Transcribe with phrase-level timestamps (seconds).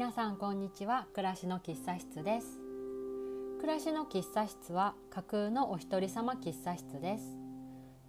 [0.00, 1.06] 皆さんこんにちは。
[1.12, 2.58] 暮らしの喫茶室です。
[3.60, 7.36] 暮らしの喫茶室は架空のお一人様喫茶室です。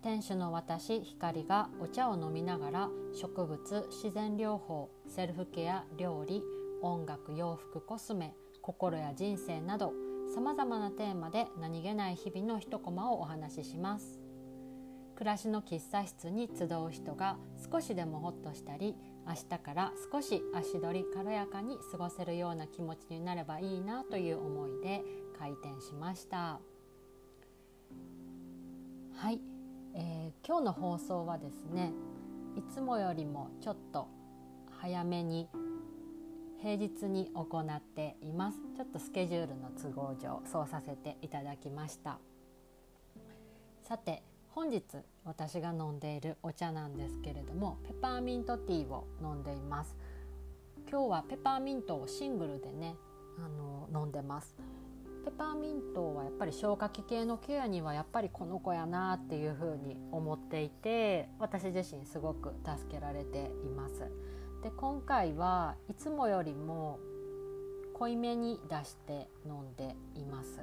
[0.01, 6.41] 店主の私光がお茶を飲みながら植物自然療法セルフケア料理
[6.81, 9.91] 音楽洋服コスメ心や人生など
[10.33, 14.21] さまざまなテーマで何気ない日々の一コマをお話しします。
[15.17, 17.35] 暮らしの喫茶室に集う人が
[17.69, 18.95] 少しでもホッとしたり
[19.27, 25.03] 明日から少し足取り軽やかに過ごせるような気持ちになればいいなという思いで
[25.37, 26.59] 開店しました。
[29.15, 29.39] はい、
[29.93, 31.93] えー、今日の放送はですね
[32.57, 34.07] いつもよりもちょっと
[34.79, 35.47] 早めに
[36.59, 38.57] 平日に行っています。
[38.75, 42.19] ちょっとスケジュールの都合上そうさせていただきました。
[43.83, 44.83] さて本日
[45.25, 49.95] 私が飲んでいるお茶なんですけれどもペパーミントティーを飲んでいます。
[50.89, 52.95] 今日はペパーミントをシングルでね
[53.37, 54.55] あの飲んでます。
[55.23, 63.99] ペパーミントはやっぱり消化器系のケアにはやっぱりこの子やなっていうふうに思っていて私自身すごく助けられています。
[64.63, 66.99] で今回はいつもよりも
[67.93, 70.61] 濃いめに出して飲んでいます。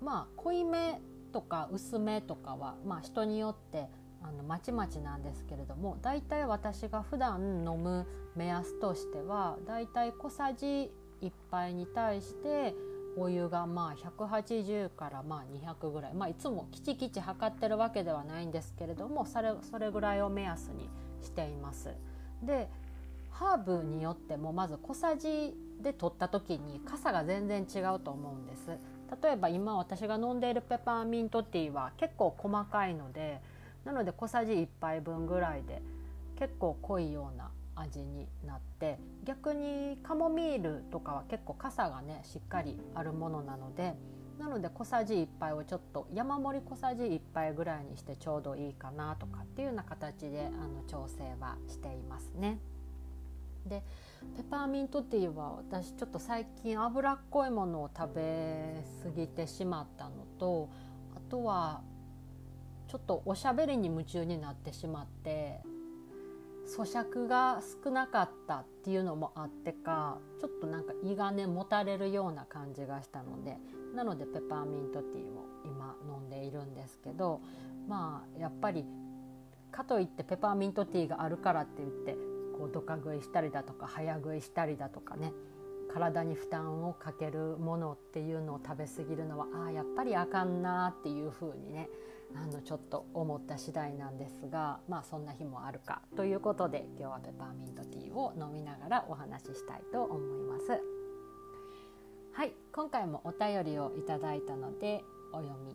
[0.00, 1.00] まあ濃いめ
[1.36, 3.90] とか薄めとかは、まあ、人によって
[4.22, 12.74] あのまちまちなんですけれどもだいい私が普段飲む目安としてはだいい小さじ1杯に対して
[13.18, 20.88] お湯がまあ180からまあ200ぐらい、まあ、いつもきちきち測ってるわけではないんですけれどもそれそれぐらいを目安に
[21.20, 21.90] しています。
[22.42, 22.70] で
[23.28, 28.78] ハーブによってもまず小さじで取った時に傘が全然違うと思うんです。
[29.22, 33.40] 例えば今私が飲んでいるペパーミントティーは結構細かいので
[33.84, 35.80] なので小さじ1杯分ぐらいで
[36.38, 43.94] 結構濃いような味になって逆にカモミールとかは結構傘がねしっかりあるものなので
[44.38, 52.58] なので小さじ1杯をちょっと山盛り小さじ1杯ぐらいにしてちょうどいいかなとかっていうような形であの調整はしていますね。
[53.66, 53.82] で
[54.36, 60.68] ペパーミントティーは私ちょっと最近脂っこいものを食べ過ぎてしまったのと
[61.14, 61.82] あとは
[62.88, 65.60] ちょっとおしゃべりに夢中になってしまって
[66.66, 73.56] 咀嚼が少なかったっていうのもあってかちょっとなんか胃がねもたれるような感じがしたので
[73.94, 77.40] なのでペパーミントティーを今飲んでいるんですけど
[77.88, 78.84] まあやっぱり
[79.70, 82.16] かといってペパーミントティーがあるからって言って
[82.58, 85.32] こうドカ食いしたりだとか早食いしたりだとかね
[85.92, 91.88] 体に負担をかけるものっていうのを食べ過ぎるのはああやっぱりあかんなっていうふうにね
[92.34, 100.82] あのちょっと思った次第なんですがまあそんな日もあるかということで今日はペパーミントティーを飲みながらお話ししたいと思います。
[102.32, 105.02] はい今回もお便りをいただいたので
[105.32, 105.74] お読み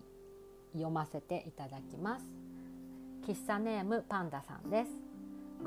[0.73, 2.25] 読ませていただきます。
[3.21, 5.10] 喫茶ネームパンダさんです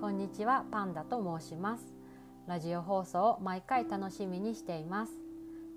[0.01, 1.95] こんにちはパンダと申します。
[2.47, 5.13] ラジオ放送を毎回楽しみにしています。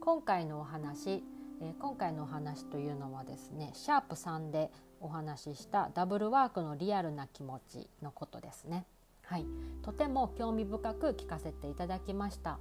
[0.02, 1.24] 今回のお話、
[1.62, 8.86] えー、今回のお話というのはですねシャープ3でお話ししたダブルワークのリアルな気持ちのことですね。
[9.24, 9.46] はい、
[9.82, 12.60] とても興味深く聞かせていただきました。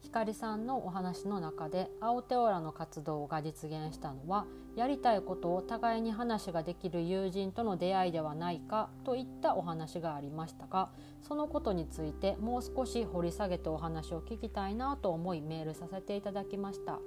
[0.00, 4.46] ひかりさんのお話の中で青テオラの活動が実現したのは
[4.76, 10.90] やりたいことを互いに話ができる友人との出会いではないかといったお話がありましたが
[11.20, 16.98] そのことについてもう少し掘り下げてお話を聞きたいなと思いメールさせていただきました。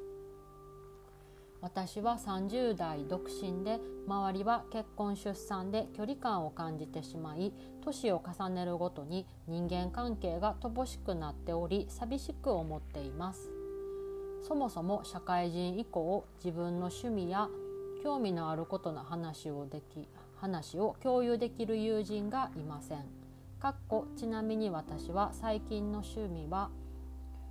[1.64, 7.54] 私は30代独身で周りは結婚出産で距離感を感じてしまい
[7.84, 13.52] 年を重ねるごとに人間関係が乏しくなっており寂しく思っています。
[14.48, 17.48] そもそも社会人以降自分の趣味や
[18.04, 23.06] 興味のあることの話をでき話を共有できる友人がいません。
[23.60, 26.70] かっこちなみに私は最近の趣味は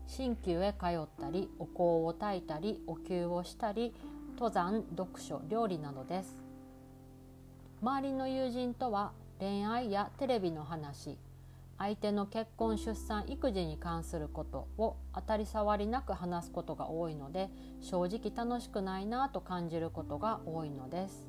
[0.07, 3.95] 鍼灸へ通ったりお香を焚いたりお灸をしたり
[4.35, 6.37] 登山読書料理などです。
[7.81, 9.13] 周りの友人とは
[9.43, 11.19] 恋愛やテレビの話
[11.77, 17.51] 相手の結婚出産育児に関することを当たり障りなく話すことが多いので
[17.81, 21.29] 正直楽しくないなと感じることが多いのです。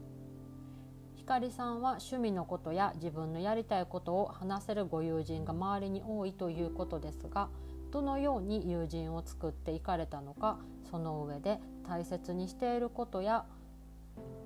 [1.15, 7.49] ひかりさんは趣味のことや自分のやりたいことを話せるご友人が周りに多いということですが
[7.91, 10.59] どのように友人を作っていかれたのか
[10.91, 13.45] その上で大切にしていることや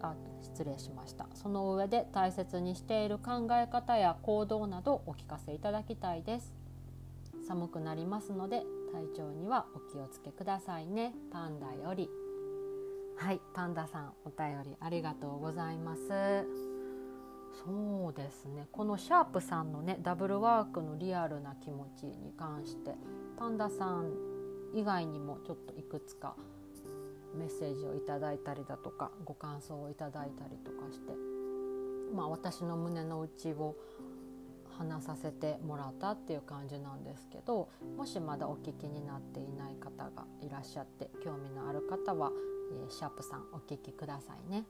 [0.01, 1.27] あ失礼しました。
[1.33, 6.53] その上で大切にしている考え方や行動などお聞かせいただきたいです。
[7.47, 11.13] 寒くなりますので体調にはお気をつけくださいね。
[11.31, 12.09] パンダより。
[13.17, 16.45] はいパンダさんお便りありがとうございます。
[17.65, 18.67] そうですね。
[18.71, 22.95] このシャープさんのねダブルワークのリアルな気持ちに関して
[23.38, 24.13] パンダさん
[24.73, 26.35] 以外にもちょっといくつか
[27.38, 31.13] メッセージをいただいたりだとかご感想をいただいたりとかして
[32.16, 33.75] まあ私の胸の内を
[34.78, 42.31] 話させてもらったっていう感じなんですけどもしまだお聞きになっていない方がいらっしゃって興味のある方は、
[42.72, 44.66] えー、シャープさんお聞きくださいね。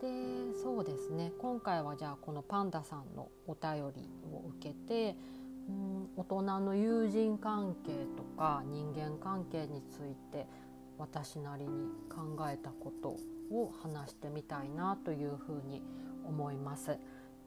[0.00, 5.16] でそうですね今回はじゃあこのパンダさんのお便りを受けて
[5.68, 10.46] うん大人の友人関係とか人間関係について
[10.98, 11.70] 私なりに
[12.08, 13.16] 考えたこと
[13.50, 15.82] を話してみたいなというふうに
[16.24, 16.98] 思います。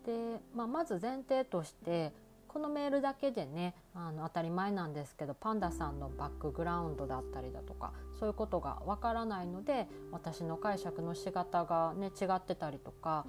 [0.05, 2.13] で、まあ、まず前提として
[2.47, 13.25] このメールだけでねあの当たり前なんですけどパンダさんのバックグラウンドだったりだとかそういうことがわからないので私の解釈の仕方がね違ってたりとか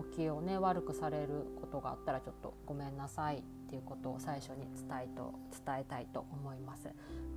[0.00, 3.44] お気をね悪くされることがあったらちょっとごめんなさい
[3.74, 5.34] っていうことを最初に伝えと
[5.66, 6.88] 伝えたいと思います。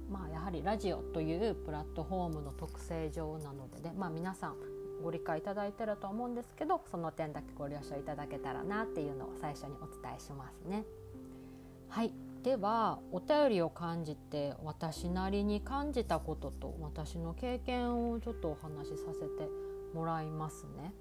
[0.09, 4.55] まあやはりラジオというプラットフォームの特性上なのでね、まあ、皆さん
[5.03, 10.85] ご理解いただいてると思うんですけどその点だけご了承いただけたらなっていうのを最初にお伝えしますね。
[11.89, 12.13] はい
[12.43, 19.49] ではお便りを感じて私なりに感じたことと私の経験をちょっとお話しさせて
[19.93, 20.93] もらいますね。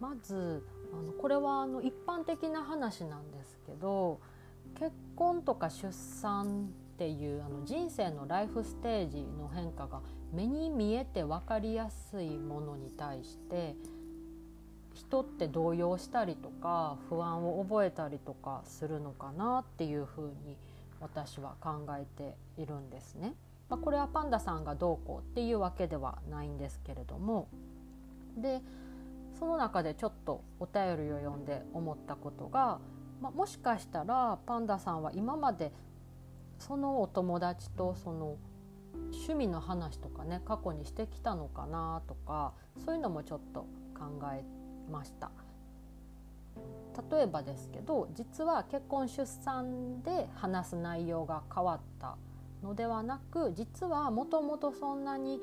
[0.00, 4.20] まずあのこれはあの一般的な話なんですけど
[4.78, 10.00] 結婚とか出産っていうあの人生のライフステージの変化が
[10.32, 13.74] 目に見えて分かりやすいものに対して
[14.94, 20.56] 人って動揺したりとか不安を覚えたりとかするのかなっていうふうに
[21.00, 23.34] 私は考えているんですね。
[23.68, 27.48] まあ、これはパンダさんがどうこうっていうわけではないんですけれども
[28.36, 28.60] で
[29.38, 32.78] その中でちょっとお便りを読んで思ったことが、
[33.24, 35.72] まあ、もしかしたらパンダさんは今まで
[36.58, 38.36] そのお友達とその
[39.12, 42.52] 趣味の話とかね過去にしてきたのかなとか
[42.84, 43.60] そういうのもちょっと
[43.98, 44.44] 考え
[44.92, 45.30] ました。
[47.10, 52.18] 例えばですけど実は結婚出産で話す内容が変わった
[52.62, 55.40] のではなく実はもともとそんなに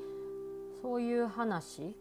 [0.80, 1.96] そういう話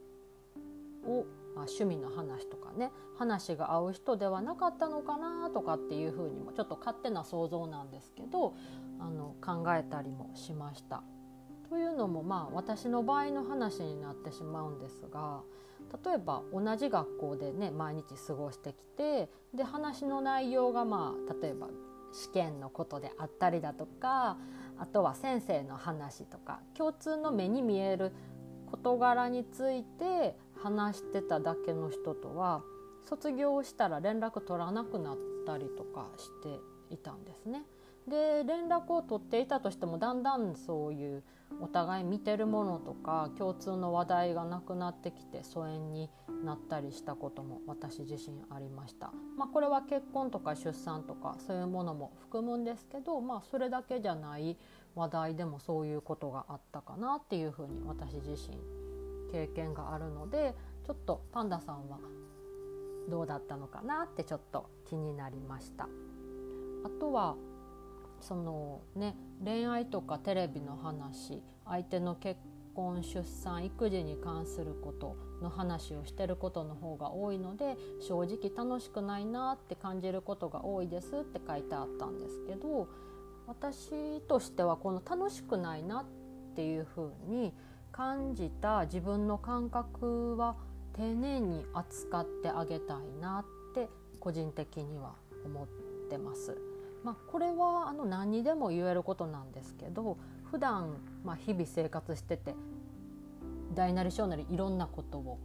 [1.07, 1.25] を
[1.55, 8.55] まあ、趣味の話とかね話が合う人ではなかったのかなとかっていうふうにもちょっと勝手な想像なんですけど
[8.99, 11.03] あの考えたりもしました。
[11.69, 15.41] というのもまあ私の場合の話になってしまうんですが
[16.05, 21.67] 例えば同じ学校でね毎日過ごしてきてで話の内容がまあ例えば
[22.11, 24.37] 試験のことであったりだとか
[24.77, 28.11] あとは先生の話とか共通の目に見える
[28.69, 32.61] 事柄について話してただけの人とは
[33.07, 36.59] 卒業したら連絡取らなくなったりとかして
[36.93, 37.63] いたんですね。
[38.07, 41.23] で連絡を取っていたとしてもだんだんそういう
[41.59, 46.09] お互い見てるものとか共通の話題がなくなってきて疎遠に
[46.43, 49.11] なったりしたことも私自身ありました。
[49.37, 54.57] まあ、これは結婚とか出産とかそういうものも含むんですけど、まあ、それだけじゃない
[54.95, 58.57] 話題でもそういうことがあったかなっていうふうに私自身
[59.31, 61.99] 経験があるのでちょっとパンダさんは
[63.09, 65.87] どうだったのかなってちょっと気になりました。
[66.83, 67.35] あとは
[68.19, 72.39] そのね恋愛とかテレビの話相手の結
[72.75, 82.87] 婚出産育児に関することの話をしてることの方が多いので正直楽しくないなって感じることが多いですって書いてあったんですけど
[83.47, 86.05] 私としてはこの楽しくないなっ
[86.55, 87.53] ていうふうに
[88.01, 90.55] 感じた自分の感覚は
[90.93, 93.89] 丁寧に扱ってあげたいなって
[94.19, 95.13] 個人的には
[95.45, 95.67] 思っ
[96.09, 96.57] てます。
[97.03, 100.17] まあ、これはあの何にでも言えることなんですけど
[100.49, 102.55] 普段まあ日々生活してて
[103.75, 105.37] 大なり小なりいろんなことを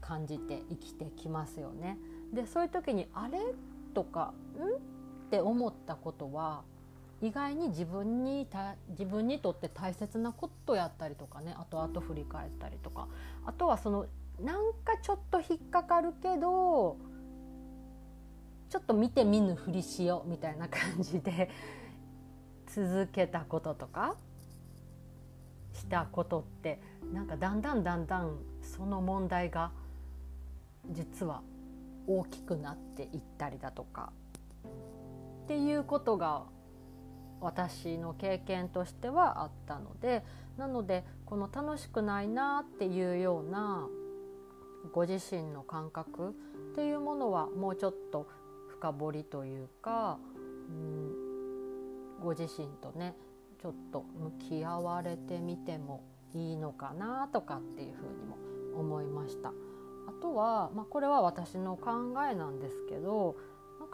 [0.00, 1.96] 感じて生きてきますよね。
[2.32, 3.38] でそういう時に「あれ?」
[3.94, 4.80] とか「ん?」っ
[5.30, 6.64] て思ったことは
[7.24, 13.08] 意外に自分にた自分にとって大切なことやったりとかね後々振り返ったりとか。
[13.46, 14.06] あとはその
[14.40, 16.96] なんかちょっと引っかかるけど
[18.68, 21.48] ちょっと見て見ぬふりしようみたいな感じで
[22.66, 24.16] 続けたこととか
[25.72, 26.80] したことって
[27.12, 29.70] なんかだんだんだんだんその問題が
[30.90, 31.42] 実は
[32.06, 34.12] 大きくなっていったりだとか。
[35.44, 36.44] っていうことが
[37.40, 40.24] 私の経験としてはあったので
[40.56, 43.88] なのでこの楽しくないなっていうような
[44.92, 48.28] ご自身の感覚っていうものはもうちょっと
[48.68, 50.18] 深掘りというか、
[50.68, 51.12] うん、
[52.22, 53.14] ご自身とね
[53.60, 58.36] ちょっと向き合われてみてもいいのかなとかっていうふうにも
[58.78, 59.52] 思いました。
[60.06, 63.36] あとは、まあ、これは私の考えなんですけど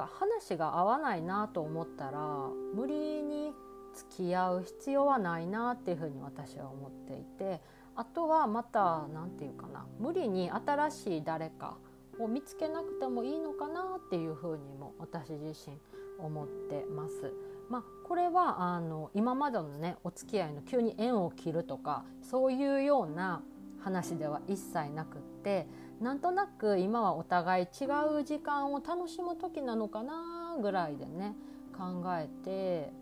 [0.01, 3.53] か話が合わないなと思ったら無理に
[3.95, 7.61] 付き合う必要はないなっていうふうに私は思っていて
[7.97, 11.77] あとはまた何て言うかな無理に新しい誰か
[12.19, 15.77] を見つけなくてもいいのかなっていうふうにも私自身
[16.19, 17.33] 思ってます。
[17.69, 23.43] まあ、これはあの今までのねお付き合いの急に縁を切るとかそういうような
[23.81, 25.67] 話では一切なくって
[26.01, 27.85] なんとなく今はお互い違
[28.21, 31.35] う時間を楽しむ時なのかなぐらいでね
[31.77, 32.93] 考えて、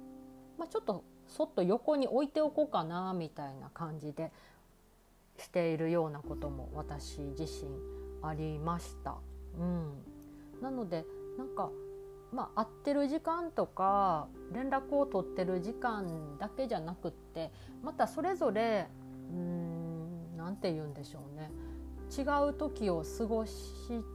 [0.58, 4.32] まあ、ちょっとそっと横に置いておこうかなみたいな感じで
[5.38, 7.70] しているようなことも私自身
[8.22, 9.14] ありました。
[9.58, 10.02] うん、
[10.60, 11.04] なので
[11.36, 11.70] なんか
[12.32, 17.50] まあ、会ってる時間とか連絡を取ってる時間だけじゃなくって
[17.82, 18.86] またそれぞれ
[19.32, 21.50] うん何て言うんでしょうね
[22.16, 23.54] 違う時を過ごし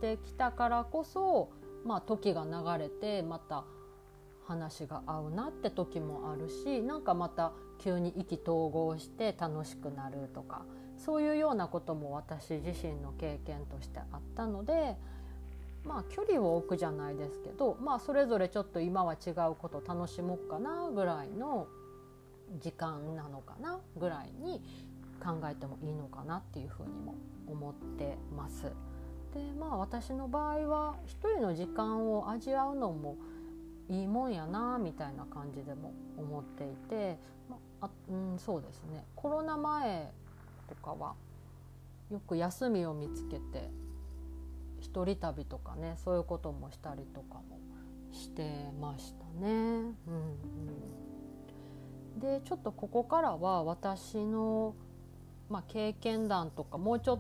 [0.02, 1.50] てきたからこそ、
[1.86, 3.64] まあ、時が流れてまた
[4.46, 10.66] 話が合うなって時もあるしなんかまた急に意気投合して楽しくなるとか
[10.98, 14.96] そういうようなことも私自身の経験としてあったので
[15.84, 21.68] まあ距離を置くじゃないですけどまあそれぞれちょっと今は違うこと楽しもうかなぐらいの
[22.60, 24.62] 時間なのかなぐらいに
[25.24, 27.16] 考えてもいいのかなっていうふうにも
[27.48, 28.64] 思ってます。
[29.34, 33.18] でまあ私の場合は一人の時間を味わうのも
[33.90, 37.18] いいもんやなみたいな感じでも思っていて、
[37.50, 40.12] まあうん、そうですねコロナ前
[40.70, 41.16] とかは
[42.12, 43.70] よく休みを見つけて
[44.80, 47.60] 一人旅とかねそういうこともしたりとかも
[48.12, 49.50] してましたね。
[49.50, 49.94] うん
[52.16, 54.76] うん、でちょっとここからは私の
[55.50, 57.20] まあ、経験談とかもうちょっ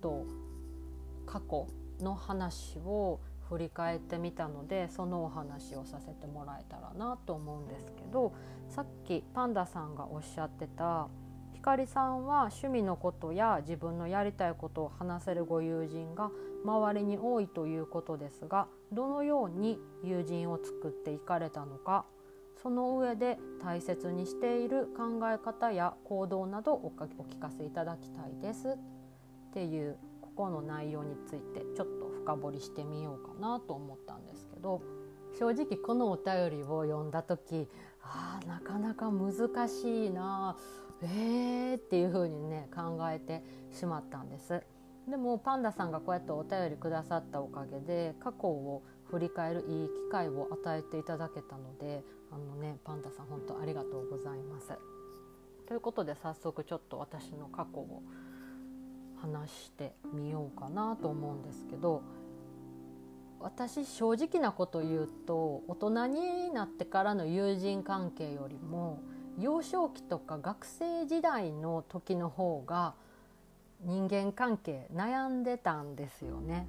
[0.00, 0.26] と
[1.26, 1.68] 過去
[2.00, 8.34] の話を振り返ってみたのでそのお話をさせてもらえたらなと思うんですけど
[8.68, 11.08] さっきパンダさんがおっしゃってた
[11.54, 16.30] ひかりさんは趣味のことや自分のやりたいことを話せるご友人が
[16.64, 22.04] 周りに多いということですがどのように友人を作っていかれたのか
[22.62, 34.82] その上で大切にしている考え方や行動などをお聞かせいただきたいですっていうここの内容についてちょっと深掘りしてみようかなと思ったんですけど
[35.38, 37.68] 正直このお便りを読んだ時
[38.02, 40.56] あなかなか難しいな
[41.02, 44.62] えーっていう風にね考えてしまったんです。
[45.08, 54.72] でもパンダさんがこうやってお便りくださったおかげで過去を振り返るいい機会を与えていただけたのであのねパンダさん本当ありがとうございます。
[55.66, 58.02] ということで早速ちょっと私の過去を
[59.20, 62.02] 話してみようかなと思うんですけど
[63.40, 69.00] 私正直なこと言うと大人になってからの友人関係よりも
[69.38, 72.94] 幼少期とか学生時代の時の方が
[73.82, 76.66] 人間関係悩んでたんですよね。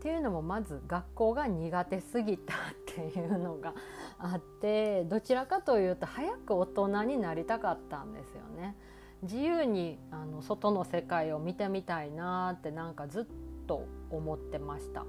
[0.00, 3.74] っていうのもまず学校が苦手すぎたっていうのが
[4.18, 8.76] あってどちらかというと早く大人になりたかったんですよね。
[9.22, 13.24] 自由にあの外の世界を見てみたいなってなんかずっ
[13.66, 15.04] と思ってました。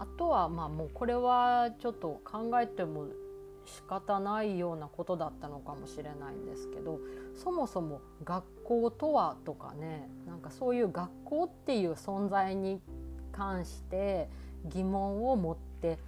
[0.00, 3.06] あとはまあもうこれはちょっと考えても
[3.66, 6.98] 仕方ないようなことだったのかもしれないんですけど
[7.36, 12.82] そもそも学校とはとかねなんかそういう学校っていう存在に
[13.36, 14.28] 関して
[14.64, 15.98] 疑問を持って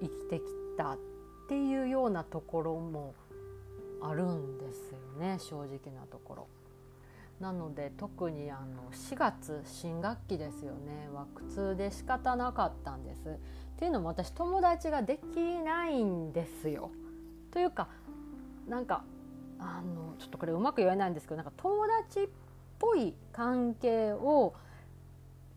[0.00, 0.42] 生きてき
[0.76, 0.98] たっ
[1.48, 3.14] ていうようなところも
[4.00, 6.48] あるんですよね正直なところ。
[7.40, 13.28] なので特にあの4月新学期ですよねは苦痛で仕方なかったんです。
[13.28, 16.90] っていうのも私友達ができないんですよ。
[17.50, 17.88] というか
[18.68, 19.04] なんか
[19.58, 22.28] あのちょっとこれうまく言えないんですけどなんか友達っ
[22.78, 24.54] ぽい関係を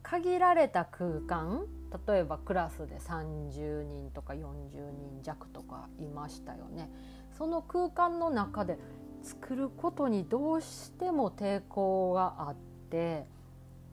[0.09, 1.65] 限られた空間
[2.07, 6.89] 例えばクラスで30人とか40人弱とかいましたよね。
[7.37, 8.79] その空間の中で
[9.21, 12.55] 作ることにどうしても抵抗があっ
[12.89, 13.25] て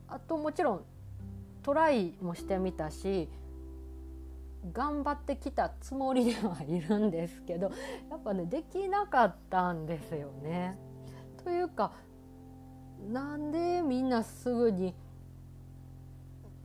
[0.09, 0.85] あともちろん
[1.63, 3.29] トライもしてみたし
[4.73, 7.73] 頑張ってきたつもりではいるんですけど
[8.11, 10.79] やっぱねできなかったんですよね。
[11.43, 11.93] というか
[13.13, 14.95] なんでみんなすぐに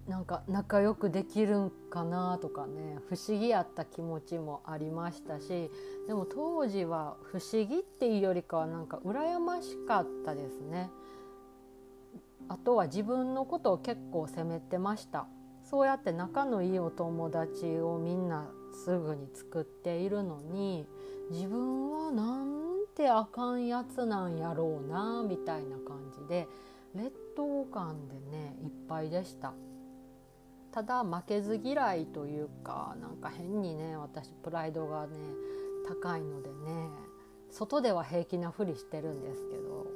[0.10, 5.70] なんか仲良くできるんかなとかね不思議やった気持ちもありましたし
[6.08, 10.90] でも当時は不思議っていうよりかはなんか羨ましかったですね。
[12.48, 15.28] あとは自分のことを結構責めてました
[15.64, 18.50] そうやって仲のいいお友達をみんな
[18.84, 20.88] すぐに作っているのに
[21.30, 26.48] 自分はなんてあかんやつなんやろうなみたいな感じで
[26.96, 29.54] 劣等感でねいっぱいでした
[30.72, 35.18] ただ負けず嫌いというかなんか変にね私プライドがね
[35.88, 36.56] 高いのでね
[37.50, 39.88] 外では平気なふりしてるんですけど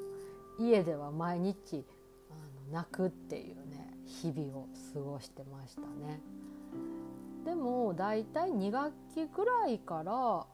[0.60, 1.86] 家では毎日
[2.30, 2.34] あ
[2.72, 6.22] の泣くっていうね日々を過ごしてましたね。
[7.46, 10.46] でもだいたい2学期くらいから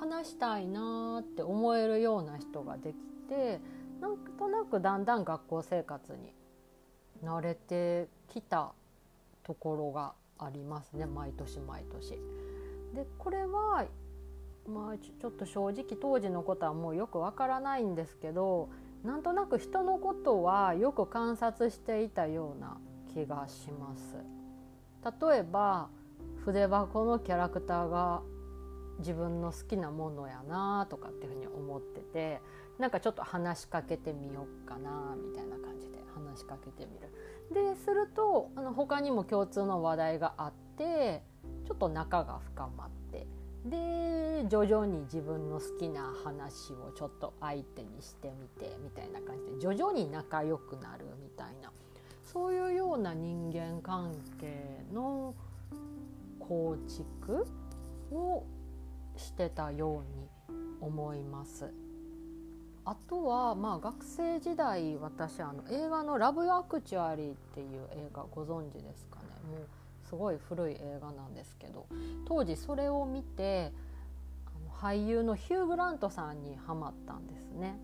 [0.00, 2.96] 話したいなって思えるような人ができ
[3.28, 3.60] て
[4.00, 6.34] なんとなくだんだん学校生活に
[7.22, 8.72] 慣れてきた
[9.44, 12.18] ところがありますね毎年毎年。
[12.94, 13.86] でこれは
[14.66, 18.68] まあちょっと正直当時のことはもうよくわからないんですけど
[19.02, 22.78] なんとなく人のことはよく観察していたような
[23.12, 24.16] 気がします。
[25.30, 25.88] 例えば
[26.44, 28.22] 筆箱のキャラクターが
[28.98, 32.40] 自分の好きなものやなとかっていうふうに思ってて
[32.78, 37.08] なんかちょっと話しかけてみようかなみたいな感じで話しかけてみる。
[37.52, 41.22] でするとあの他にも共通の話題があって
[41.66, 43.26] ちょっと仲が深まって
[43.64, 51.70] で徐々に自分の好きな話をちょっと相手にしてみてみたいな感じで徐々に仲良くなるみたいな
[52.24, 55.34] そういうような人間関係の
[56.40, 57.46] 構築
[58.10, 58.44] を
[59.16, 60.28] してたように
[60.80, 61.81] 思います。
[62.84, 69.66] あとはまあ学生時代私あの映画の「ラブ・アクチュアリー」っていう映画ご存知ですかねもう
[70.08, 71.86] すごい古い映画なんですけど
[72.26, 73.72] 当時それを見て
[74.46, 77.78] あの俳優のヒュー・グラントさんにハマったんですね。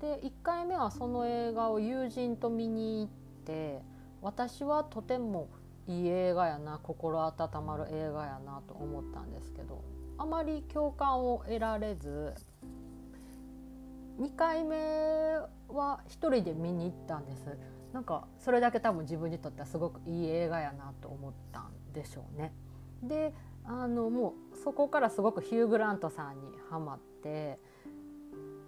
[0.00, 3.08] で1回目はその映画を友人と見に行っ
[3.44, 3.82] て
[4.22, 5.48] 私はとても
[5.88, 9.82] いい映画やな心温まる映画やなと思ったんですけど
[10.18, 12.34] あまり共感を得られず
[14.20, 14.76] 2回目
[15.68, 17.56] は1人で見に行ったんです
[17.92, 22.52] なんかそれだけ多分自分にとってはすごくいい映画やなと思ったんでしょうね。
[23.02, 23.32] で
[23.64, 27.58] あのもうそこからすごくヒュー・グラントさんにはまって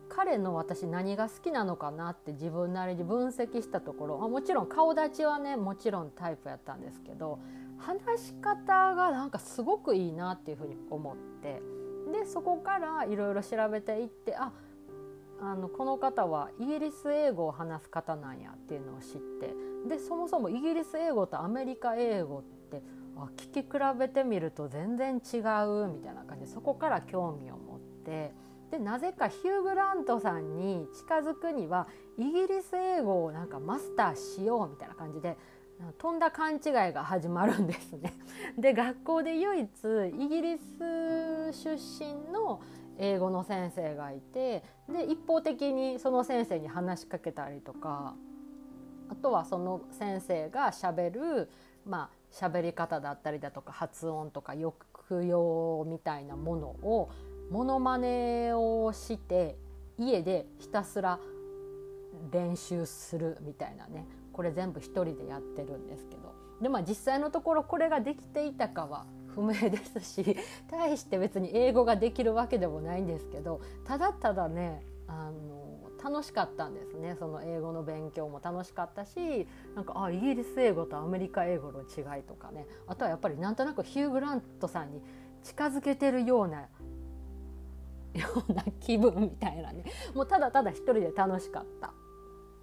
[0.08, 7.38] 彼の私何が好きなのかなって自分なりに分析したところあもちろん顔立ちはねもちろんタイプやったんですけど
[7.78, 11.62] 話し方がなんかすごくいいなっていうふうに思って
[12.12, 14.52] でそこからいろいろ調べていってあっ
[15.42, 19.54] あのこの方はイギリス英語を話す方なんやっていうのを知って
[19.88, 22.82] でそもそもイギリス英語とアメリカ英語って
[23.16, 28.32] あ聞き比べてみると全然違うみたいな感じでそこから興味を持って
[28.70, 35.36] でなぜかヒュー・グラントさんに近づくにはイギリス英語をなんかマスターしようみたいな感じで
[35.98, 36.60] とんだ勘違い
[36.92, 38.12] が始まるんですね。
[38.58, 39.68] で学校で唯一
[40.14, 42.60] イギリス出身の
[43.02, 48.14] 英語の先生がいてで一方的にその先生に話しかけたりとか
[49.08, 51.50] あとはその先生がしゃべる
[51.86, 54.74] まあ喋り方だったりだとか発音とか抑
[55.22, 57.10] 揚みたいなものを
[57.50, 59.56] モノマネをして
[59.98, 61.18] 家でひたすら
[62.30, 64.06] 練習するみたいなね。
[64.32, 66.34] これ全部一人でやってるんですけど。
[66.60, 70.36] でまあ実際のところこれができていたかは不明ですし
[70.70, 75.60] 対して別に英語ができるわけでもないんですけどただただねあの
[76.02, 77.14] 楽しかったんですね。
[77.18, 82.66] その英語の勉強も楽しかったしなんかあイギリス英語とアメリカ英語の違いとかね。
[82.86, 85.02] あとはやっぱりなんとなくヒュー・グラントさんに
[85.42, 86.62] 近づけてるような
[88.14, 89.84] ような気分みたいなね。
[90.14, 91.92] もうただただ一人で楽しかった。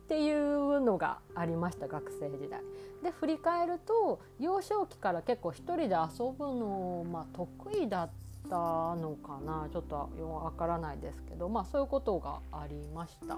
[0.08, 2.62] っていうのがありました学生時代。
[3.04, 8.10] で振り返ると幼少期から結構一人で遊ぶの、まあ、得意だっ
[8.50, 8.56] た
[8.96, 13.38] のかなちょっとわからないですけど、まあ、そういうことがありました。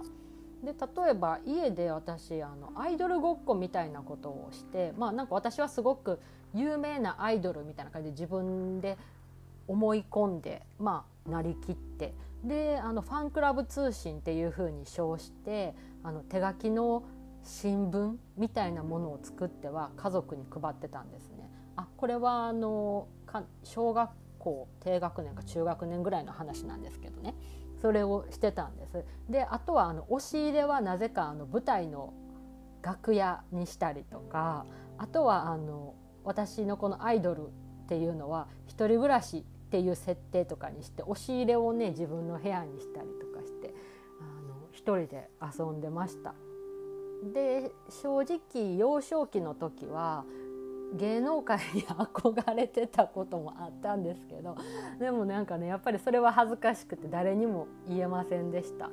[0.64, 6.20] で例えば家で私あのアイドルごっこみたいなことをしてまあなんか私はすごく
[6.54, 8.98] 有名なアイドルみたいな感じで自分で
[9.68, 17.04] 思い込んでまあなりきってであのファンクラブ通信っていうふうに称してあの手書きの
[17.44, 21.50] 新聞みたいなものを作っては家族に配ってたんですね。
[21.76, 23.08] あこれはあの
[23.64, 27.36] 小学校低学年か中学年ぐらいの話なんですけどね
[27.82, 29.06] それをしてたんです。
[29.30, 32.14] であとはあの押し入れはなぜかあの舞台の
[32.82, 34.66] 楽屋にしたりとか
[34.98, 37.50] あとはあの私のこのアイドルっ
[37.88, 43.72] ていうのは一人暮らしっていう設定とかにして押し入れをね自分の部屋にしたりとかして
[44.20, 46.34] あの一人で遊んでました。
[47.34, 50.26] で正直幼少期の時は
[50.96, 54.58] 芸能界に憧れてたこともあったんですけど
[55.00, 58.90] でもなんかねやっぱりそれは恥ずかしくて誰にも言えませんでした。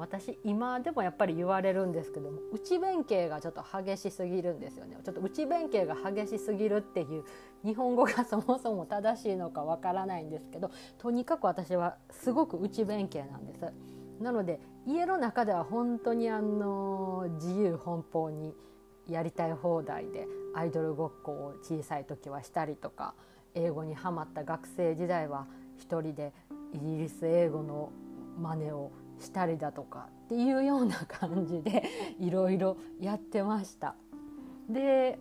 [0.00, 7.24] 私今でもやっぱり言われるんですけども内弁慶がちょっと激しすぎるんですよねちょっと内弁慶が激しすぎるっていう
[7.64, 13.72] 日本語がそもそも正しいのかわからないんですけど とにかく私はすごく内弁慶なんです。
[14.20, 18.54] なので家の中では本当にあの自由奔放に
[19.08, 23.14] やりたい放題でアイドルごっこを小さい時はしたりとか
[23.54, 26.34] 英語にハマった学生時代は一人で
[26.72, 27.92] イギリス英語の
[28.38, 31.84] 真似をしたりだとかっていうような感じで
[32.18, 33.94] いろいろやってました。
[34.68, 35.18] で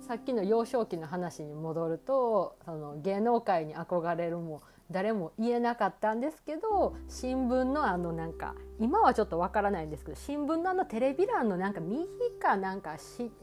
[0.00, 12.06] さっきの幼少期の話に戻るとその芸能界に憧れるも誰も言えなかったんですけど新聞のあのなんか今はちょっとわからないんですけど新聞のあのテレビ欄のなんか右
[12.40, 12.96] かなんか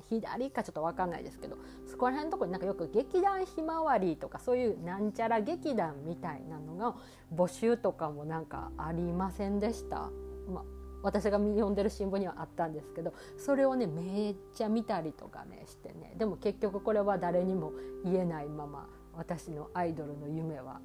[0.09, 6.95] 左かちょっとわかんないですけどそこら辺のとこになんかよく劇団ひまわりとかそういうなんちゃら劇団みたいなのが
[7.33, 10.09] 募集とかもなんかありませんでした。
[10.49, 10.63] ま
[11.01, 17.71] 私が読んでる新聞にはあったんですけどそれをねめっちゃ見たりとかねしてねでも結局これは誰にも
[18.03, 20.79] 言えないまま私のアイドルの夢は、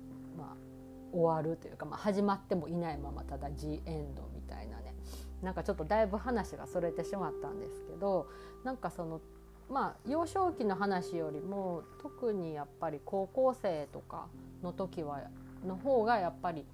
[1.14, 4.94] 終わるというか、まあ、始まってもいないままただ G エンドみたいなね。
[5.42, 8.28] なんかちょっとだいぶ話がそれてしまったんですけど
[8.64, 9.20] なんかその
[9.68, 14.26] まあ幼少期の話よりも特にやっぱり高校生とか
[14.62, 15.20] の時は
[15.64, 16.64] の方がやっぱり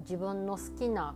[0.00, 1.14] 自分の好きな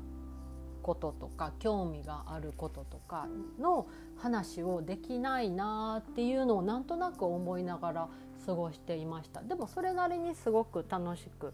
[0.82, 3.26] こととか興味があることとか
[3.58, 8.08] の話をできないなっていうのをなんとなく思いながら
[8.46, 9.42] 過ごしていました。
[9.42, 11.52] でもそれなりにすごく楽しく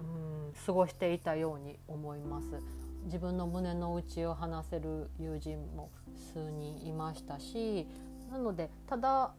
[0.00, 2.48] うん過ごしていたように思います
[3.04, 5.90] 自分の胸の内を話せる友人も
[6.34, 7.86] 数人いましたし
[8.30, 9.32] なのでただ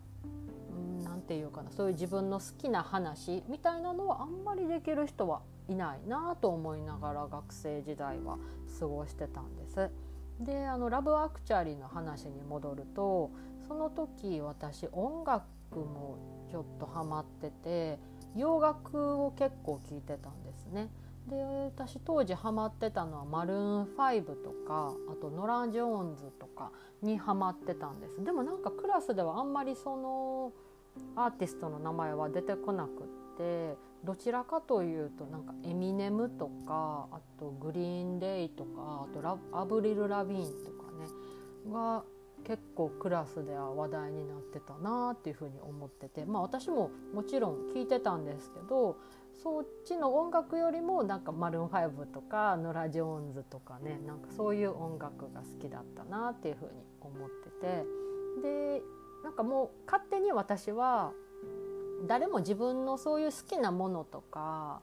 [1.04, 8.38] 何て言うかなそういう自分の好きな話みたいなのはあんまりできる人はいないなと思いながら学生時代は
[8.80, 9.90] 過ごしてたんです。
[10.40, 13.30] であのラブアクチャリーの話に戻ると
[13.68, 15.46] その時私音楽
[15.76, 16.18] も
[16.50, 18.00] ちょっとハマってて
[18.36, 20.90] 洋楽を結構聴いてたんですね。
[21.30, 30.52] で私当時ハマってたのはマルーン5とかあとノラ・ジョーンズとかにハマってたんですでもなんかクラスではあんまりその
[31.16, 42.04] アーティストの名前は出てこなくってどちらかというとなんかエミネムとかあとグリーンデイとかあとラアブリル・ラビーンとかねが
[42.44, 48.98] 結構クラスでは話題になってたなっていうふうに思っててまあ私ももちろん聞いてたんですけど
[49.42, 58.02] そっちの音楽よりもなんかマルーン5とかノラ・ジョーンズとかねなんかそういう音楽が好きだったなっていうふうに思ってて。
[58.42, 58.82] で
[59.24, 61.12] なんかもう勝手に私は
[62.08, 64.82] 誰も自分のそういう好きなものとか、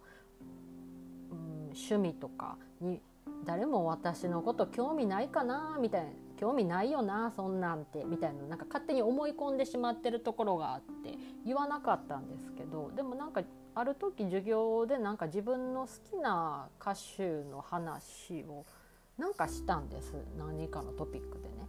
[1.31, 1.38] うん、
[1.73, 3.01] 趣味とかに
[3.44, 13.42] 誰も私のこと興味ないかなみたいな興味ないよなそんなんてみたいななんか勝手に思い込んでしまってるところがあって言わなかったんですけどでもなんか
[13.79, 18.67] ある時授業でなんか自分の好きな歌手の話を
[19.17, 21.69] なんかしたんです何かのトピックでね。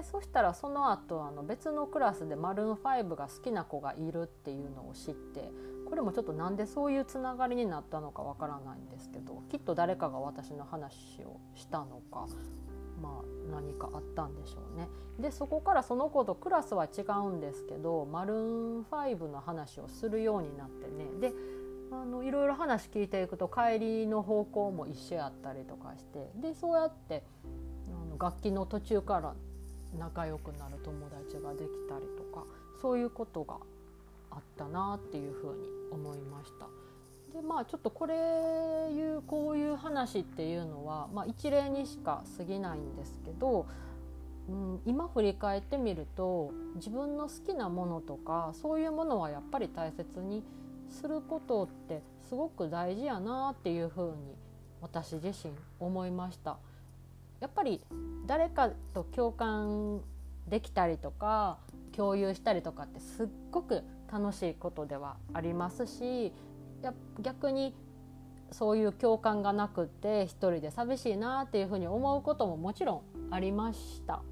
[0.00, 5.50] でそしたらその後あの別のクラスでマルーン5が好きな子がいるっていうのを知って
[5.86, 12.26] これもちょっとなんでそういうつながりになったのかわからないんですけどきっと誰かが私の話をしたのか
[13.02, 14.88] まあ、何かあったんでしょうね。
[15.18, 21.34] でそこからその子とクラスは違うんですけどマルーン5の話をするようになってねで
[21.90, 27.24] あのいろいろ話聞いていくと帰りの方向も一緒やったりとかしてでそうやって
[27.88, 29.34] あの楽器の途中から
[29.98, 32.44] 仲良くなる友達ができたりとか
[32.80, 33.56] そういうことが
[34.30, 36.66] あったなっていうふうに思いました。
[37.32, 43.66] でまあちょっとこれいうこういう話っていうのは、まあ、一例にしか過ぎないんですけど、
[44.48, 50.42] うん、今振り返ってみると自分の好きなものとかそういうものはやっぱり大切に
[50.88, 54.34] することってすごく大事やなっていうふうに
[54.80, 56.56] 私自身思いました。
[57.40, 57.80] やっぱり
[58.26, 60.00] 誰かと共感
[60.48, 61.58] できたりとか
[61.92, 66.32] 共有したりとかってすっごく楽しいことではありますし
[67.20, 67.74] 逆に
[68.50, 74.22] そういう共感がなくて一人で寂しいなっていうふうに思うことももちろんありました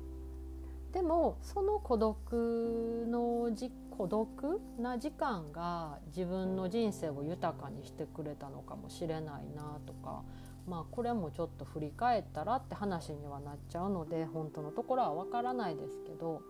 [0.93, 10.23] でもその孤独のじ孤独な時間が自分の人生を豊かにしてくれたのかもしれないなとか
[10.67, 16.43] まあこれもちょっと振り返ったらって話にはなっちゃうので本当のところはわからないですけど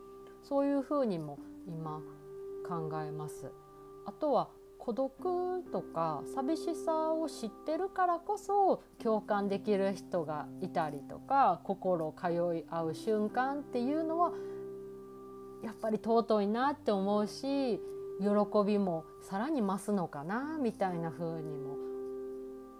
[0.42, 2.00] そういうふうにも今
[2.68, 3.50] 考えます。
[4.06, 4.48] あとは
[4.86, 14.30] 孤独とか寂しさを知ってるからこそ共感できる人がいたりとか心通い合う瞬間っていうのは
[15.64, 17.80] やっぱり尊いなって思うし
[18.20, 18.28] 喜
[18.64, 21.76] びもさらに増すのかなみたいな風にも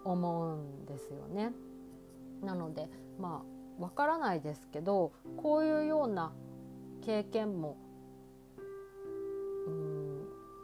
[0.05, 1.51] 思うんですよね。
[2.41, 2.89] なので
[3.19, 3.43] ま
[3.81, 6.33] あわからないですけどこういうような
[7.05, 7.77] 経験も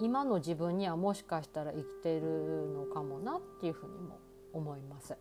[0.02, 4.18] 今の自分にはもしかしたら生きてるのかもなっていうふうにも
[4.52, 5.16] 思います。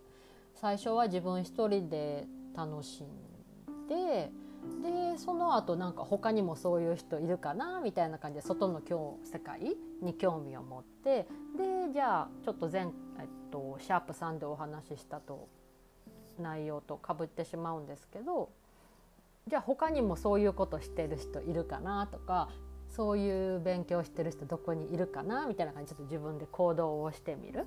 [0.55, 4.31] 最初は自分一人で楽しんで
[4.81, 12.89] でその後なんか他にもそういう人いるかなみたいな感じで外の今日世界に興味を持ってでじゃあちょっと前、えっ
[13.51, 15.47] と、シャープ3でお話ししたと
[16.39, 18.49] 内容とかぶってしまうんですけど
[19.47, 22.49] じゃあ他にもそういうことしてる人いるかなとか
[22.95, 27.65] そういう勉強してる人どこにいるかなみたいな感じでちょっと自分で行動をしてみる。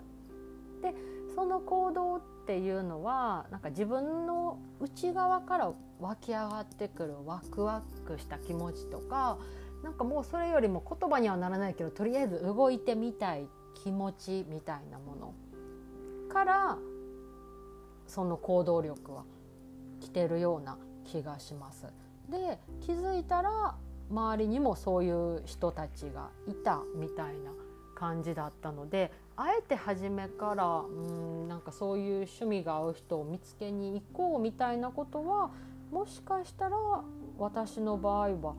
[0.83, 0.95] で
[1.35, 9.39] その行動っていうのはなんか自分の内側から湧き上がってくるワクワクした気持ちとか
[9.83, 13.49] なんかもうそれよりも言葉にはならないけどとりあえず動いてみたい
[13.83, 15.35] 気持ちみたいなもの
[16.33, 16.79] から
[18.07, 19.25] その行動力は
[20.01, 21.87] 来てるような気がします。
[22.29, 23.75] で気づいたら
[24.11, 27.53] 周りにもそういう人たちがいたみたいな
[27.95, 35.51] 感じだったのであえて初めからうんなんかそういう趣味が合う人を見つけに行こうみたいなことは
[35.91, 36.77] もしかしたら
[37.39, 38.55] 私の場合は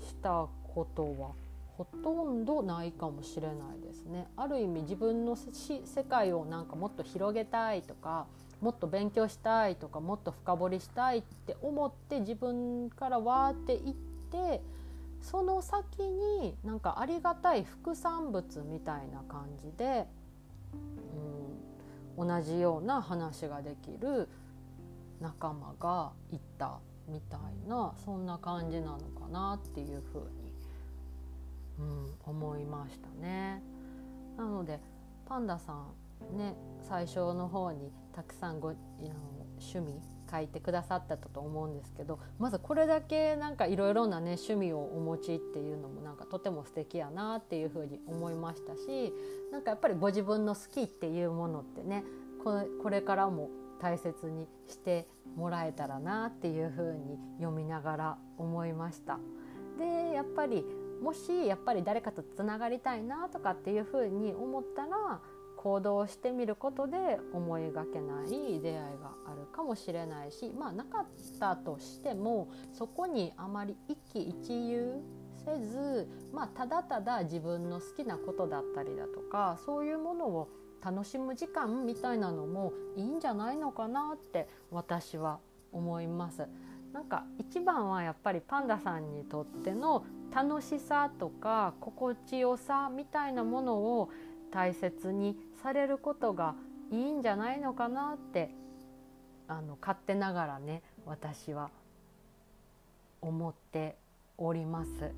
[0.00, 1.30] したことは
[1.76, 4.28] ほとんどないかもしれないですね。
[4.36, 8.26] ある意味自分の世界をなんかもっと広げたいとか
[8.60, 13.94] もっと勉強したいとかもっと深掘りしたいって思って自分からわーっていっ
[14.34, 14.60] て
[15.20, 20.06] その先になんかありがたい副産物みたいな感じで、
[22.18, 24.28] うん、同じような話ができる
[25.20, 30.52] 仲間がいたみたいなそんな感じなのかなっていうふうに、
[31.78, 33.62] うん、思いましたね。
[34.36, 34.80] なので
[35.26, 38.74] パンダさんね最初の方にたくさんご
[39.58, 49.12] 趣味書いてくださったと思うんですけどまずこれだけなんかいろいろなね趣味をお持ちっていうのもなんかとても素敵やなっていうふうに思いましたし
[49.52, 52.04] なんかやっぱりご自分の好きっていうものってね
[52.42, 53.48] これからも
[53.80, 59.18] 大切にしてもらえたらなっていうふうに読みながら思いました。
[59.78, 60.64] でやっぱり
[61.02, 65.20] もしやっぱり誰かとつながりたいなとかっていうふうに思ったら
[65.64, 71.06] 行動してみることで思いがけない出会いがあるかもしれないしまあなかっ
[71.40, 75.00] たとしてもそこにあまり一喜一憂
[75.42, 80.50] せず、まあ、ただただ自分の好きなことだったりだとかそういうものを
[80.84, 85.38] 楽しむ時間みたいなのもいいんじゃないのかなって私は
[85.72, 86.46] 思います。
[86.92, 94.10] なんか一番はやっぱりパンダさんにとっての楽しさとか心地よさみたいなものを
[94.54, 96.54] 大切にされることが
[96.92, 98.50] いいんじゃないのかなって
[99.48, 101.70] あの勝手ながらね私は
[103.20, 103.96] 思って
[104.38, 105.10] おります。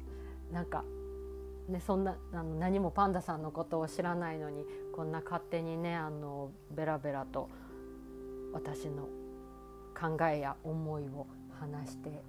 [0.53, 0.85] なんか
[1.69, 7.49] ね、そんなあの何もパンダさんのことを知らないのにこんな勝手にねあのベラベラと
[8.53, 9.09] 私の
[9.99, 11.27] 考えや思いを
[11.59, 12.23] 話して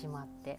[0.00, 0.58] しまって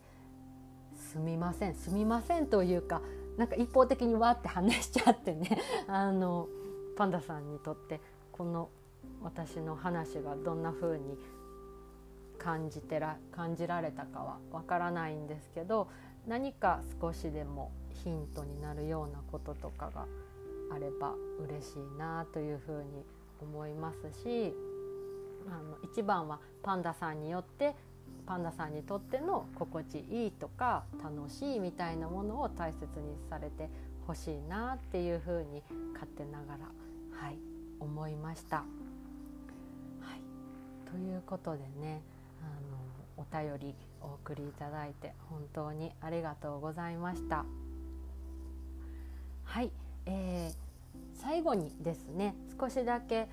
[0.96, 3.02] すみませんすみませんというか
[3.38, 6.48] なんか一方的にわって話しちゃってね あの
[6.96, 8.00] パンダさんにとって
[8.32, 8.70] この
[9.24, 11.18] 私の話がどんな風に
[12.38, 15.88] 感じてら感じられたかはわからないんですけど
[16.28, 17.72] 何か少しでも
[18.04, 20.06] ヒントになるようなこととかが
[20.72, 23.06] あれば嬉しいなというふうに
[23.42, 24.54] 思いますし
[25.48, 27.76] あの一番はパンダさんによって
[28.26, 33.70] パンダさんにとっての心地いいとか楽しいみたいなものを大切にされて
[34.08, 36.66] ほしいなっていうふうに勝手ながら、
[37.20, 37.38] はい、
[37.80, 38.58] 思いました。
[38.58, 42.02] はい、ということでね
[42.42, 42.46] あ
[43.42, 47.46] のお便りお送りいただいて本当にありがとうございました。
[49.44, 49.72] はい、
[50.06, 53.28] えー、最後にですね少しだけ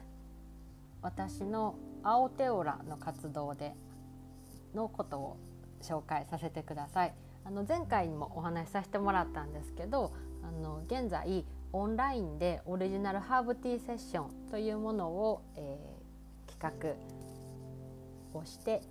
[1.03, 3.75] 私の青テオラの活動で
[4.75, 5.37] のことを
[5.83, 7.15] 紹介させてください。
[7.45, 16.97] あの前回にもお話しさせてもらったんですけどあの現在オンラインでオリジナルハーブティーセッションというものを、えー、企
[18.35, 18.83] 画をして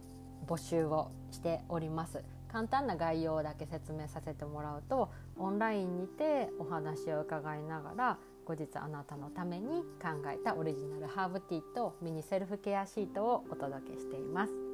[0.48, 14.69] 募集をしております簡単な概要だけ説明させてもらうとオンラインにてお話を伺いながら後日あなたのために考えたオリジナルハーブティーとミニセルフケアシートをお届けしています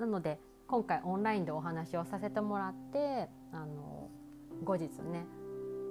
[0.00, 4.08] なので今回オンラインでお話をさせてもらってあの
[4.64, 5.26] 後日ね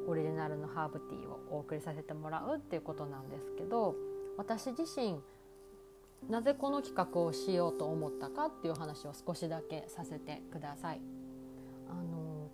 [0.08, 3.96] オリジナルのハーブティーをお送りさせてもらうっていうことなんですけど
[4.36, 5.20] 私自身
[6.28, 11.02] なぜこの企画をしようと思ったかっていう話を少しだけさせてください。
[11.88, 12.50] あの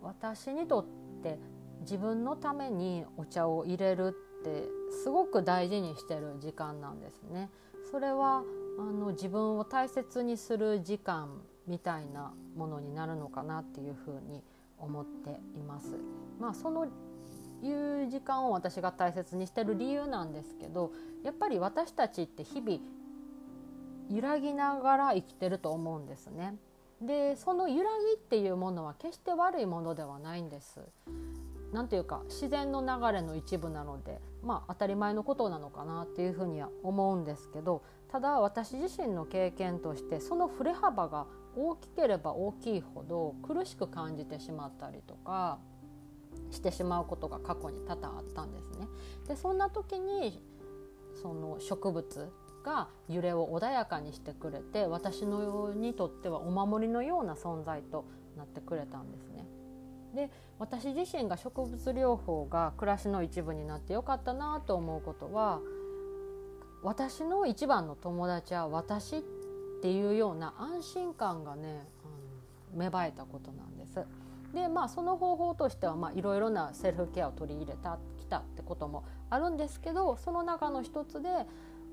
[0.00, 0.86] 私にとっ
[1.22, 1.38] て
[1.80, 4.68] 自分のためにお茶を入れるって
[5.02, 7.50] すごく大事にしてる時間なんですね。
[7.90, 8.44] それは
[8.78, 14.42] あの自分を大切にする時間みたいなものになるのかなっていうふうに
[14.78, 15.96] 思っています。
[16.38, 16.86] まあ、その
[17.62, 17.70] い
[18.04, 20.92] う時間を私が大切にしてる理由なんですけど
[21.24, 22.78] やっぱり私たちって日々
[24.10, 26.56] 揺らぎながら生きてると思うんですね。
[27.00, 30.80] でその揺らぎっていうものは決して悪いものではないんです。
[31.72, 41.26] なんていうか自然の流れの一部なのでまあ当たり前のことなのかなっていうふうには思うんですけどただ私自身の経験としてその振れ幅が
[41.56, 45.58] 大きければ大きいほど苦しく感じてしまったりとか
[46.50, 48.86] してしまうことが過去に多々あったんですね。
[49.26, 50.42] でそんな時に
[51.20, 52.30] その植物
[52.64, 58.04] が揺れを穏やかにしてくれて私のにとってはお守りのような存在と
[58.36, 59.35] なってくれたんですね。
[60.16, 65.60] で私自身が植物療法が暮らしの一部になってよかったなと思うことは
[66.82, 69.22] 私の一番の友達は私っ
[69.82, 71.86] ていうような安心感がね、
[72.72, 74.00] うん、芽生えたことなんです。
[74.54, 81.28] でまあその方法としてはいろいろなセルフケアを取り入れたきたってこともあるんですけどその中の一つで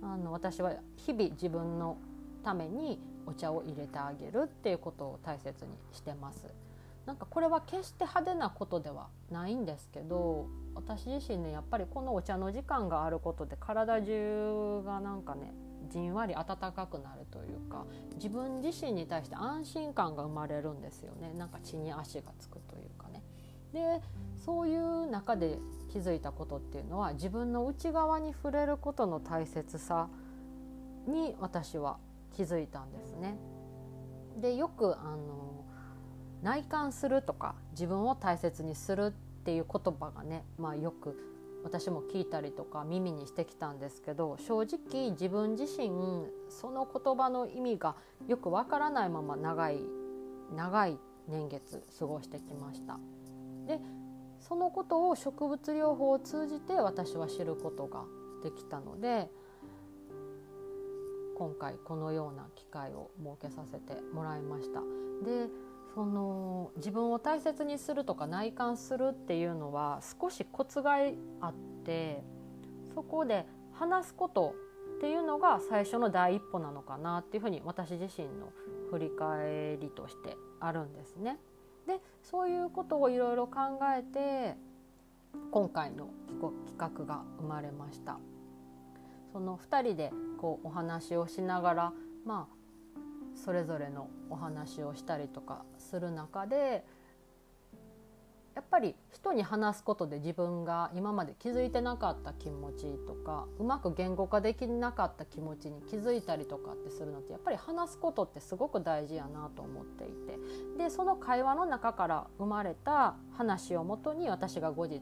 [0.02, 1.98] あの私は日々自分の
[2.44, 6.46] ためにお茶を入れてあげるっていうことを大切にしてます。
[7.06, 15.54] なんかこれは決して派手なことではないんですけど私自身ねやっぱりこのお茶の時間があることで体中がなんかね
[15.90, 17.86] じんわり温かくなるというか
[18.16, 23.22] 自分自身に対して安心感が生まれるんですよねなんか血に足がつくというかね。
[23.74, 24.02] で
[24.46, 25.58] そういう中で
[25.92, 30.10] 気づいたことっていうのは自分の内側に触れることの大切さ
[31.08, 31.98] に私は
[32.36, 33.36] 気づいたんですね。
[34.40, 35.53] でよくあの
[36.44, 41.18] 内観するとか自分を大切にするっていう言葉がね、まあ、よく
[41.64, 45.90] 私も聞いたりとか耳にしてきたんですけど正直自分自身
[46.50, 47.96] その言葉の意味が
[48.28, 49.80] よくわからないまま長い
[50.54, 50.98] 長い
[51.30, 53.00] 年月過ごしてきました。
[53.66, 53.80] で
[54.42, 58.04] そのことを植物療法を通じて私は知ることが
[58.44, 59.30] できたので
[61.38, 64.82] 今回このような機会を設けさせてもらいました。
[65.24, 65.48] で
[65.94, 70.98] その自分を大切にするとか内観するっていうのは少しコツが
[71.42, 71.54] あっ
[71.86, 72.24] て
[72.96, 74.56] そこで話すこと
[74.98, 78.52] っていうのが最初の第一歩なのかなっていうふうに私自身の
[78.90, 81.40] 振り返りとしてあるんですね。
[81.86, 83.60] でそういうことをいろいろ考
[83.98, 84.56] えて
[85.52, 88.18] 今回の企画が生まれました。
[89.32, 91.94] その2人でこうお話をしながら
[92.26, 92.64] まあ
[93.36, 96.84] それぞれのお話をしたりとかする中で
[98.56, 110.38] やっぱり人に話すことで自分が今まで気づいてなかった気持ちとかうまく言語化できなかった気持ちに気づいたりとかってするのってやっぱり話すことってすごく大事やなと思っていて
[110.84, 115.02] でその会話の中から生まれた話をもとに私が後日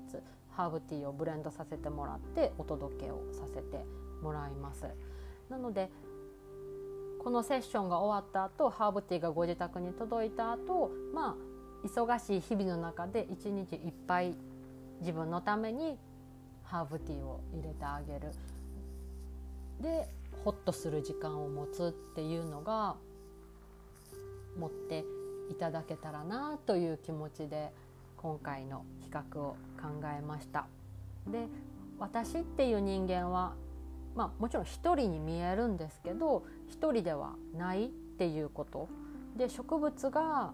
[0.49, 3.85] ハーブティーをブレンドさせてもらってお届けをさせて
[4.21, 4.85] もらいます。
[5.49, 5.89] なので
[7.23, 11.37] このセッションが終わった後ハーブティーがご自宅に届いた後ま
[11.83, 14.35] あ忙しい日々の中で一日いっぱい
[15.01, 15.99] 自分のために
[16.63, 18.31] ハーブティーを入れてあげる
[19.81, 20.07] で
[20.43, 22.95] ホッとする時間を持つっていうのが
[24.57, 25.05] 持って
[25.51, 27.69] いただけたらなという気持ちで
[28.17, 30.65] 今回の企画を考えました。
[31.27, 31.47] で
[31.99, 33.53] 私っていう人間は
[34.15, 38.89] まあ、もちろん一人に見えるんですけど一人ではないっていうこと
[39.37, 40.51] で植物が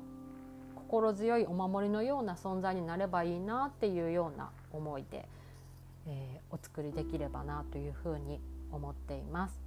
[0.75, 5.27] 心強いお守りのような存在になればいいなっていうような思いで、
[6.07, 8.39] えー、お作りできればなというふうに
[8.71, 9.59] 思っています。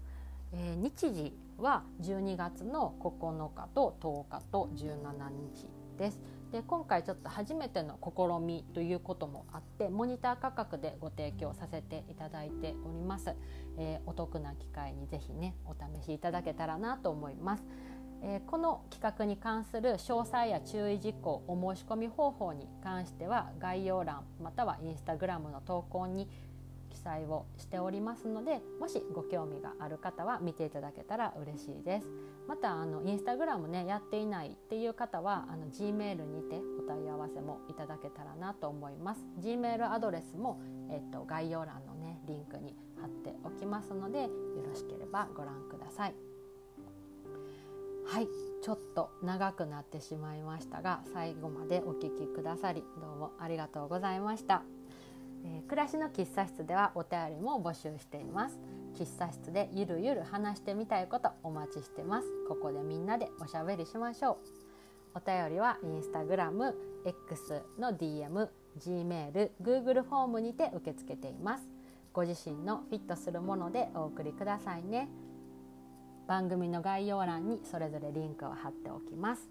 [0.52, 5.68] えー、日時は12月の9日と10日と17日
[5.98, 6.20] です。
[6.52, 13.34] で今回ちょっと初めての試みということもあってモニター価格でご提供させていただいております、
[13.78, 17.62] えー、お得な機会にぜひねお試しいただけたらなと思います、
[18.22, 26.28] えー、この企画に関する詳細や注意事項お申し込み方法に関しては概要欄またはインスタグラムの投稿に
[27.02, 32.06] 載をしておりますのでもしご興味がある方は見ていただけたら嬉しいです。
[32.46, 39.20] またあのインスタグラムねやっていないっていう方はあの G メールにてお問い合わせもいただけたらなと思います。
[39.38, 44.28] G メールアドレスも、えっと、概要欄のねリンクに貼っておきますのでよ
[44.68, 46.14] ろしければご覧ください。
[48.06, 48.28] はい。
[48.62, 54.79] ちょっと長くなってしまいましたが最後までお聴きくださりどうもありがとうございました。
[55.44, 58.58] えー、暮らしの喫茶室ではお便りも募集しています。
[58.94, 62.28] 喫茶室でゆるゆる話してみたいことお待ちしてます。
[62.48, 64.38] ここでみんなでおしゃべりしましょう。
[65.14, 71.68] お便りはインスタグラム X の DM Gmail Google フォームにて受け付けています。
[72.12, 75.08] ご自身のフィットするものでお送りくださいね。
[76.26, 79.48] 番組の概要欄にそれぞれリンクを貼っておきます。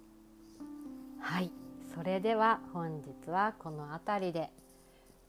[1.20, 1.52] はい。
[1.94, 4.52] それでは本日はこの辺りで。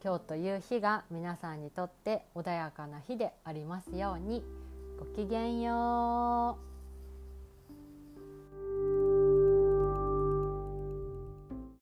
[0.03, 4.42] 今日という日が皆さんにとって穏やかな日でありますように
[4.98, 6.69] ごきげんよう。